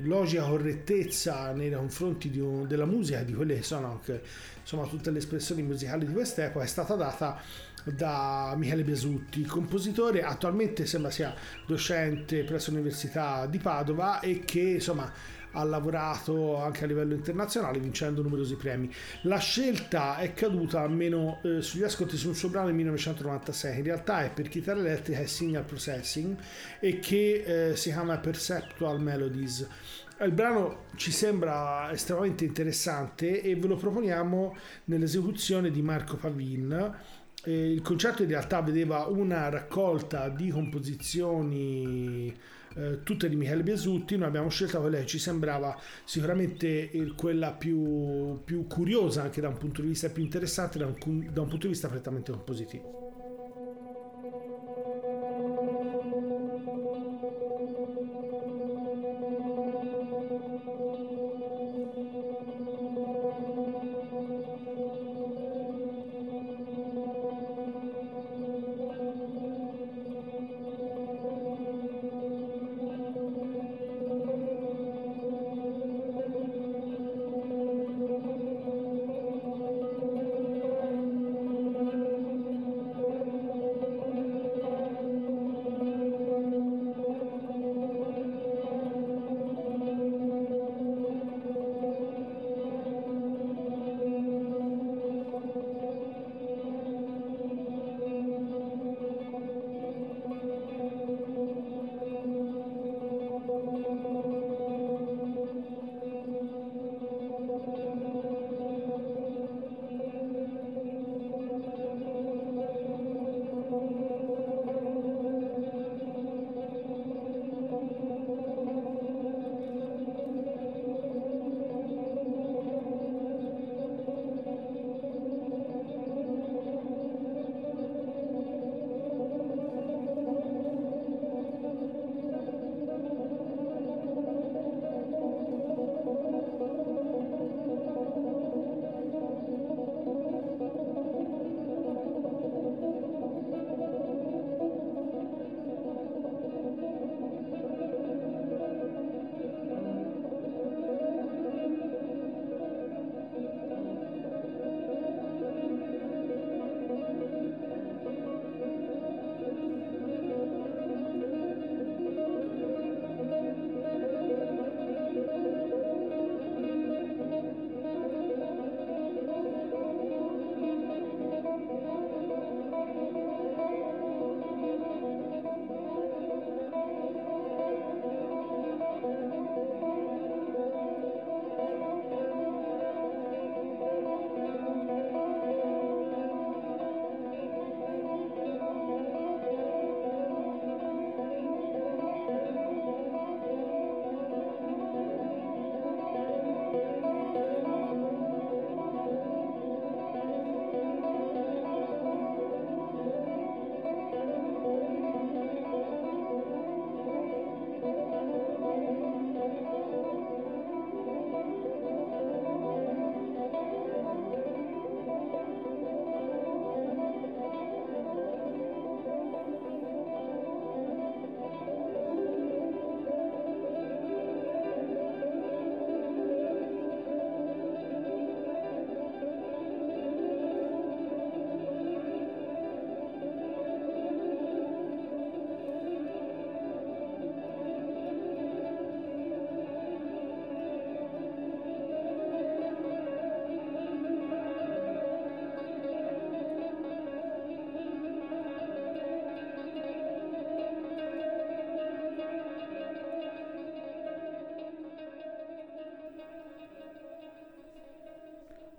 [0.03, 4.22] logica correttezza nei confronti un- della musica di quelle che sono anche
[4.59, 7.41] insomma tutte le espressioni musicali di quest'epoca è stata data
[7.86, 11.34] da Michele Besutti, compositore attualmente sembra sia
[11.66, 15.11] docente presso l'Università di Padova e che insomma
[15.54, 18.91] ha lavorato anche a livello internazionale vincendo numerosi premi.
[19.24, 23.84] La scelta è caduta almeno eh, sugli ascolti su un suo brano del 1996, in
[23.84, 26.36] realtà è per chitarra elettrica e signal processing
[26.80, 29.68] e che eh, si chiama Perceptual Melodies.
[30.20, 36.95] Il brano ci sembra estremamente interessante e ve lo proponiamo nell'esecuzione di Marco Pavin.
[37.43, 42.34] Eh, il concerto in realtà vedeva una raccolta di composizioni
[42.76, 48.41] eh, tutte di Michele Biasutti, noi abbiamo scelto quella che ci sembrava sicuramente quella più,
[48.43, 50.95] più curiosa anche da un punto di vista più interessante, da un,
[51.32, 53.03] da un punto di vista prettamente compositivo.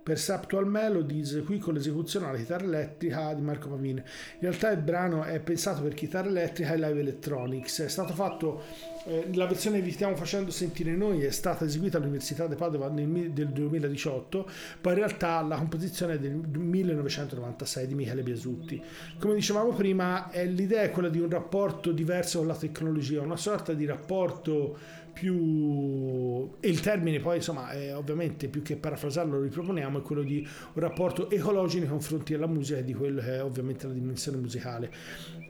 [0.05, 3.97] Perceptual Melodies, qui con l'esecuzione alla chitarra elettrica di Marco Pavin.
[3.97, 4.03] In
[4.39, 7.81] realtà il brano è pensato per chitarra elettrica e live electronics.
[7.81, 8.61] È stato fatto,
[9.07, 12.87] eh, la versione che vi stiamo facendo sentire noi è stata eseguita all'Università di Padova
[12.87, 14.47] nel del 2018,
[14.79, 18.79] poi in realtà la composizione è del 1996 di Michele Biasutti.
[19.17, 23.73] Come dicevamo prima, l'idea è quella di un rapporto diverso con la tecnologia, una sorta
[23.73, 24.77] di rapporto
[25.15, 30.23] più e il termine poi insomma è ovviamente più che parafrasarlo lo riproponiamo è quello
[30.23, 33.93] di un rapporto ecologico nei confronti della musica e di quello che è ovviamente la
[33.93, 34.91] dimensione musicale.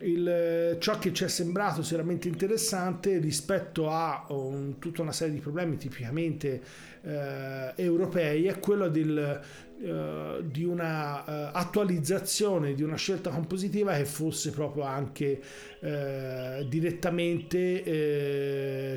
[0.02, 5.40] Il, ciò che ci è sembrato sicuramente interessante rispetto a un, tutta una serie di
[5.40, 6.62] problemi tipicamente
[7.02, 9.42] eh, europei è quello del,
[9.82, 15.42] eh, di una uh, attualizzazione di una scelta compositiva che fosse proprio anche
[15.80, 17.84] uh, direttamente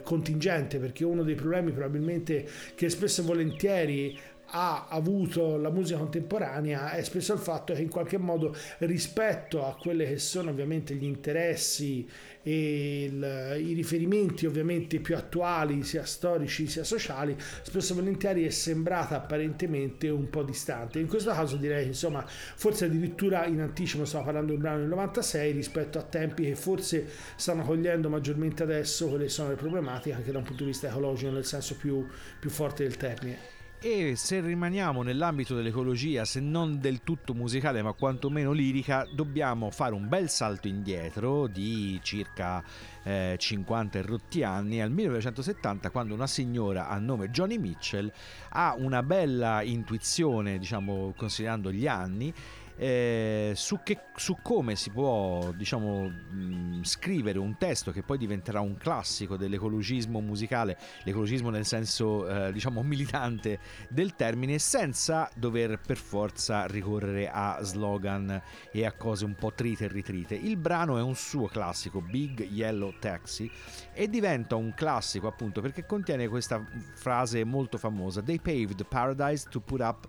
[0.04, 4.16] contingente perché uno dei problemi probabilmente che spesso e volentieri
[4.50, 9.76] ha avuto la musica contemporanea è spesso il fatto che in qualche modo rispetto a
[9.76, 12.08] quelli che sono ovviamente gli interessi
[12.42, 18.50] e il, i riferimenti ovviamente più attuali sia storici sia sociali spesso e volentieri è
[18.50, 20.98] sembrata apparentemente un po' distante.
[20.98, 24.78] In questo caso direi che insomma forse addirittura in anticipo stiamo parlando di un brano
[24.78, 30.14] del 96 rispetto a tempi che forse stanno cogliendo maggiormente adesso quelle sono le problematiche
[30.14, 32.06] anche da un punto di vista ecologico nel senso più,
[32.40, 37.92] più forte del termine e se rimaniamo nell'ambito dell'ecologia, se non del tutto musicale ma
[37.92, 42.62] quantomeno lirica, dobbiamo fare un bel salto indietro di circa
[43.04, 48.10] eh, 50 rotti anni al 1970 quando una signora a nome Johnny Mitchell
[48.50, 52.34] ha una bella intuizione, diciamo considerando gli anni
[52.78, 58.60] eh, su, che, su, come si può diciamo, mh, scrivere un testo che poi diventerà
[58.60, 63.58] un classico dell'ecologismo musicale, l'ecologismo nel senso eh, diciamo militante
[63.88, 69.86] del termine, senza dover per forza ricorrere a slogan e a cose un po' trite
[69.86, 70.36] e ritrite.
[70.36, 73.50] Il brano è un suo classico, Big Yellow Taxi,
[73.92, 76.64] e diventa un classico appunto perché contiene questa
[76.94, 80.06] frase molto famosa: They paved paradise to put up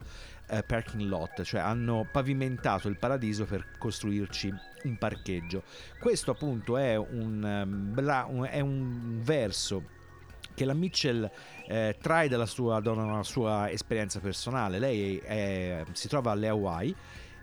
[0.49, 5.63] eh, parking lot, cioè hanno pavimentato il paradiso per costruirci un parcheggio.
[5.99, 9.97] Questo appunto è un, um, è un verso
[10.53, 11.29] che la Mitchell
[11.67, 14.79] eh, trae dalla sua, dalla sua, esperienza personale.
[14.79, 16.95] Lei è, si trova alle Hawaii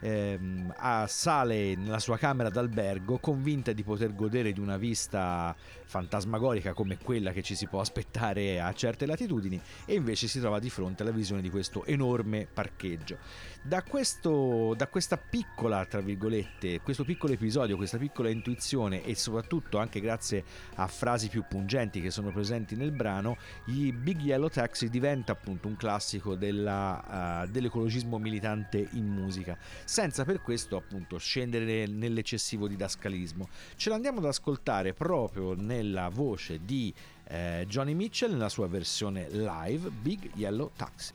[0.07, 5.55] ehm, sale nella sua camera d'albergo convinta di poter godere di una vista
[5.85, 10.59] fantasmagorica come quella che ci si può aspettare a certe latitudini e invece si trova
[10.59, 13.19] di fronte alla visione di questo enorme parcheggio.
[13.67, 19.79] Da, questo, da questa piccola, tra virgolette, questo piccolo episodio, questa piccola intuizione e soprattutto
[19.79, 20.45] anche grazie
[20.77, 23.37] a frasi più pungenti che sono presenti nel brano,
[23.67, 30.25] i Big Yellow Taxi diventa appunto un classico della, uh, dell'ecologismo militante in musica, senza
[30.25, 33.49] per questo appunto scendere nell'eccessivo didascalismo.
[33.75, 36.95] Ce l'andiamo ad ascoltare proprio nella voce di
[37.25, 41.15] eh, Johnny Mitchell nella sua versione live Big Yellow Taxi.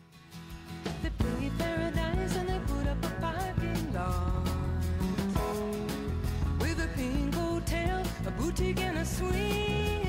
[8.41, 10.00] Boutique and a swing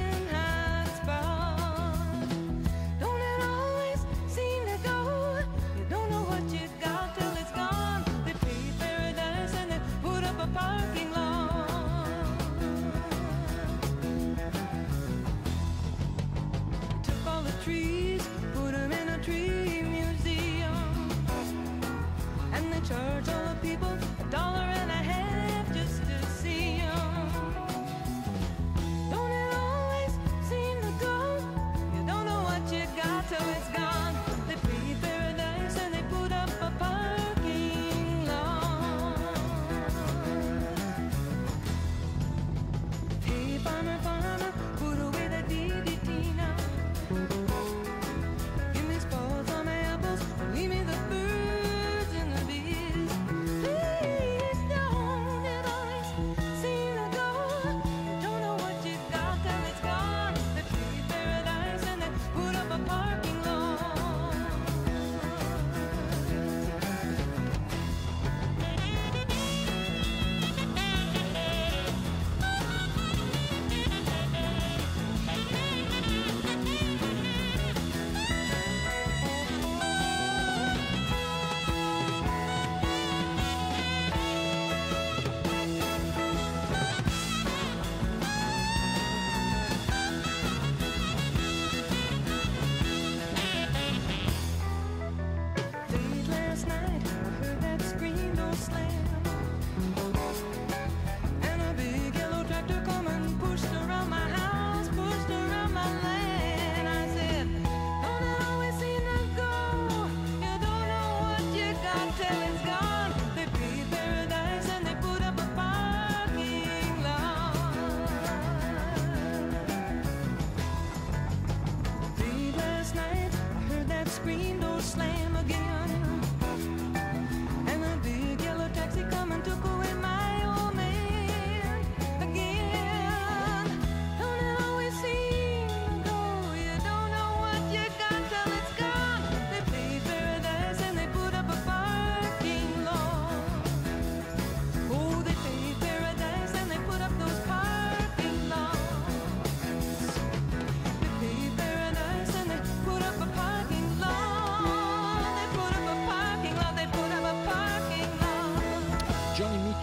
[124.82, 125.21] slam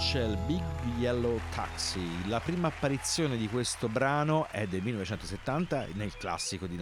[0.10, 0.64] Mitchell, Big
[0.98, 2.28] Yellow Taxi.
[2.28, 6.78] La prima apparizione di questo brano è del 1970 nel classico di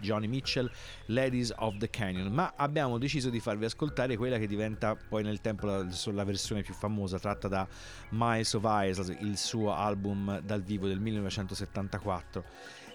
[0.00, 0.68] Johnny Mitchell,
[1.06, 5.40] Ladies of the Canyon, ma abbiamo deciso di farvi ascoltare quella che diventa poi nel
[5.40, 7.68] tempo la, la versione più famosa, tratta da
[8.08, 12.44] Miles of Ice, il suo album dal vivo del 1974.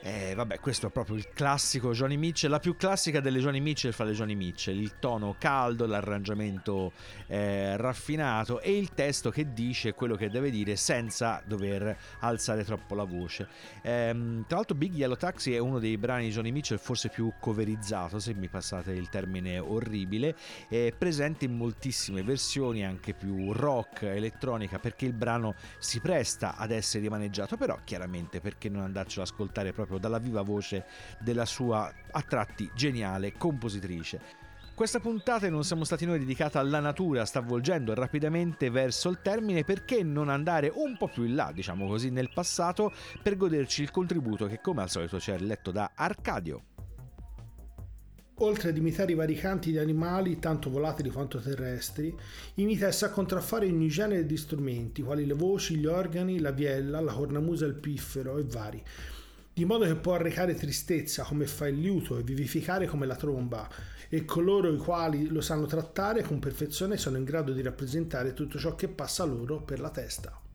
[0.02, 3.92] Eh, vabbè, questo è proprio il classico Johnny Mitchell, la più classica delle Johnny Mitchell
[3.92, 6.94] fra le Johnny Mitchell, il tono caldo, l'arrangiamento
[7.26, 12.96] eh, raffinato e il testo che dice quello che deve dire senza dover alzare troppo
[12.96, 13.48] la voce.
[13.82, 17.34] Ehm, tra l'altro Big Yellow Taxi è uno dei brani di Johnny Mitchell forse più
[17.40, 20.36] coverizzato, se mi passate il termine orribile,
[20.98, 27.04] presente in moltissime versioni, anche più rock, elettronica, perché il brano si presta ad essere
[27.04, 30.86] rimaneggiato, però chiaramente perché non andarcelo ad ascoltare proprio dalla viva voce
[31.20, 34.46] della sua a tratti geniale compositrice.
[34.78, 39.64] Questa puntata non siamo stati noi dedicata alla natura, sta volgendo rapidamente verso il termine,
[39.64, 42.94] perché non andare un po' più in là, diciamo così, nel passato
[43.24, 46.62] per goderci il contributo che come al solito ci è letto da Arcadio.
[48.42, 52.16] Oltre ad imitare i vari canti di animali, tanto volatili quanto terrestri,
[52.58, 57.00] imita e sa contraffare ogni genere di strumenti, quali le voci, gli organi, la viella,
[57.00, 58.84] la cornamusa, il piffero e vari,
[59.58, 63.68] di modo che può arrecare tristezza come fa il liuto e vivificare come la tromba,
[64.08, 68.60] e coloro i quali lo sanno trattare con perfezione sono in grado di rappresentare tutto
[68.60, 70.47] ciò che passa loro per la testa.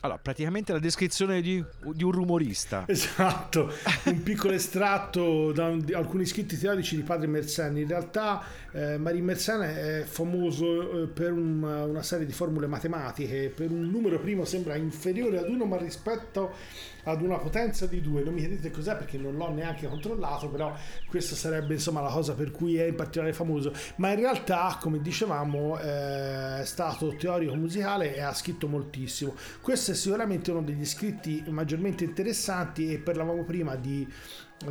[0.00, 1.62] Allora, praticamente la descrizione di,
[1.94, 2.84] di, un rumorista.
[2.86, 3.72] Esatto,
[4.04, 7.80] un piccolo estratto da un, alcuni scritti teorici di padre Mersenne.
[7.80, 8.42] In realtà
[8.72, 13.88] eh, Marie Mersenne è famoso eh, per un, una serie di formule matematiche, per un
[13.88, 16.52] numero primo sembra inferiore ad uno, ma rispetto
[17.06, 18.22] ad una potenza di 2.
[18.22, 20.74] Non mi chiedete cos'è perché non l'ho neanche controllato, però
[21.08, 23.72] questa sarebbe insomma la cosa per cui è in particolare famoso.
[23.96, 29.34] Ma in realtà, come dicevamo, eh, è stato teorico musicale e ha scritto moltissimo.
[29.60, 34.06] Questo è sicuramente uno degli scritti maggiormente interessanti e parlavamo prima di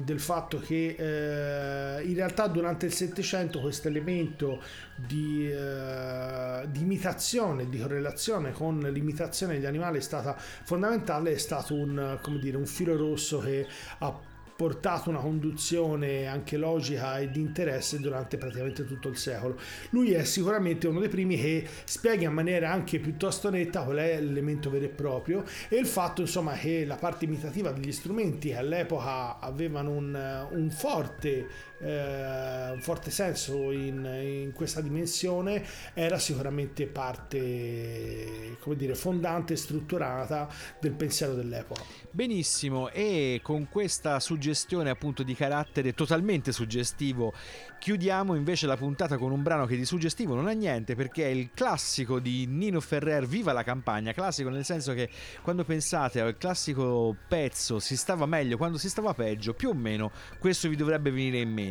[0.03, 4.61] del fatto che eh, in realtà durante il Settecento questo elemento
[4.95, 11.75] di, eh, di, imitazione, di correlazione con l'imitazione degli animali è stata fondamentale, è stato
[11.75, 13.67] un, dire, un filo rosso che
[13.99, 14.19] ha
[14.55, 19.59] portato una conduzione anche logica e di interesse durante praticamente tutto il secolo.
[19.89, 24.19] Lui è sicuramente uno dei primi che spiega in maniera anche piuttosto netta qual è
[24.21, 29.39] l'elemento vero e proprio e il fatto insomma che la parte imitativa degli strumenti all'epoca
[29.39, 31.47] avevano un, un forte
[31.79, 35.63] eh, un forte senso in, in, questa dimensione
[35.93, 40.47] era sicuramente parte come dire fondante e strutturata
[40.79, 41.81] del pensiero dell'epoca.
[42.11, 47.33] Benissimo e con questa suggestione appunto di carattere totalmente suggestivo
[47.77, 51.29] chiudiamo invece la puntata con un brano che di suggestivo non ha niente perché è
[51.29, 55.09] il classico di Nino Ferrer Viva la campagna classico nel senso che
[55.41, 60.11] quando pensate al classico pezzo si stava meglio quando si stava peggio più o meno
[60.39, 61.64] questo vi dovrebbe venire in mente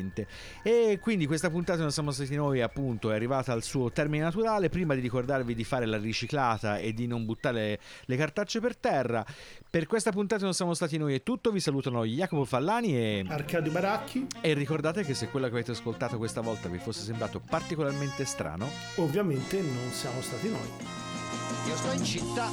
[0.62, 4.68] e quindi questa puntata non siamo stati noi appunto è arrivata al suo termine naturale.
[4.68, 9.24] Prima di ricordarvi di fare la riciclata e di non buttare le cartacce per terra
[9.70, 11.50] per questa puntata non siamo stati noi è tutto.
[11.50, 14.26] Vi salutano Jacopo Fallani e Arcadio Baracchi.
[14.40, 18.68] E ricordate che se quello che avete ascoltato questa volta vi fosse sembrato particolarmente strano
[18.96, 20.70] ovviamente non siamo stati noi.
[21.66, 22.50] Io sto in città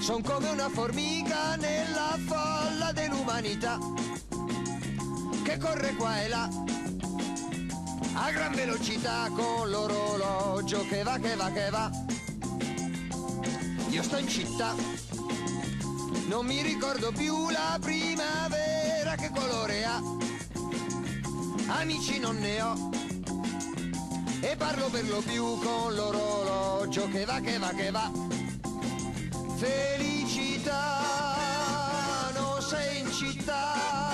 [0.00, 3.78] sono come una formica nella folla dell'umanità
[5.42, 6.48] che corre qua e là
[8.14, 11.90] a gran velocità con l'orologio che va, che va, che va.
[13.88, 14.74] Io sto in città,
[16.28, 20.00] non mi ricordo più la primavera che colore ha.
[21.66, 22.90] Amici non ne ho
[24.40, 28.10] e parlo per lo più con l'orologio che va, che va, che va.
[29.56, 30.72] Felicità,
[32.34, 34.13] non sei in città,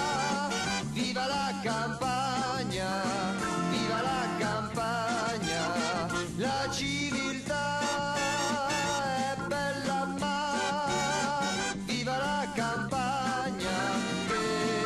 [1.10, 3.02] Viva la campagna,
[3.68, 6.06] viva la campagna,
[6.36, 8.14] la civiltà
[9.16, 11.40] è bella ma
[11.84, 13.76] viva la campagna
[14.28, 14.38] che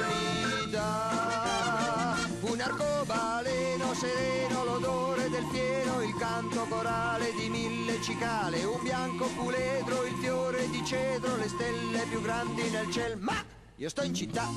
[0.06, 8.82] mi dà un arcobaleno sereno, l'odore del fieno, il canto corale di mille cicale, un
[8.82, 13.16] bianco puledro, il fiore di cedro, le stelle più grandi nel cielo.
[13.18, 14.48] Ma io sto in città.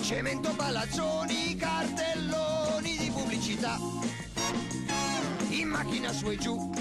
[0.00, 3.78] Cemento palazzoni, cartelloni di pubblicità,
[5.50, 6.72] in macchina su e giù,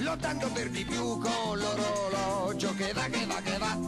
[0.00, 3.78] lottando per di più con l'orologio che va, che va, che va.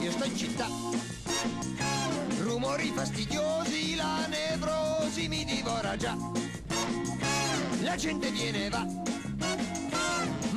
[0.00, 0.66] Io sto in città.
[2.40, 6.16] Rumori fastidiosi, la nevrosi mi divora già.
[7.82, 8.86] La gente viene e va,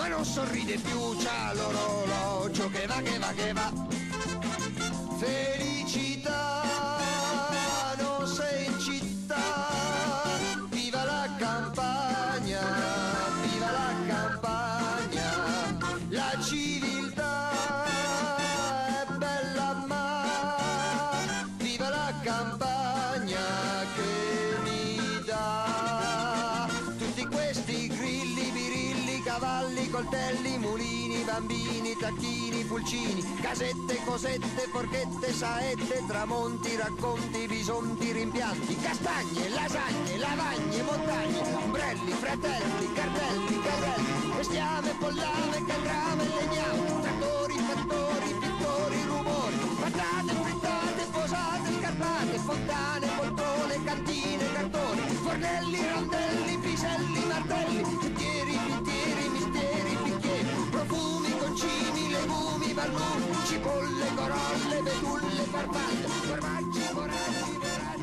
[0.03, 3.71] ma non sorride più, c'ha l'orologio che va, che va, che va.
[5.17, 5.62] Felicità,
[32.03, 42.11] tacchini, pulcini, casette, cosette, forchette, saette, tramonti, racconti, bisonti, rimpianti, castagne, lasagne, lavagne, montagne, ombrelli,
[42.11, 52.37] fratelli, cartelli, carrelli, bestiame, pollame, caldrame, legname, trattori, fattori, pittori, rumori, patate, frittate, posate, scarpate,
[52.39, 56.22] fontane, poltrone, cantine, cartoni, fornelli, rondelli,
[62.83, 68.02] salmoni, cipolle, corolle, betulle, farfalle, formaggi, foraggi, foraggi.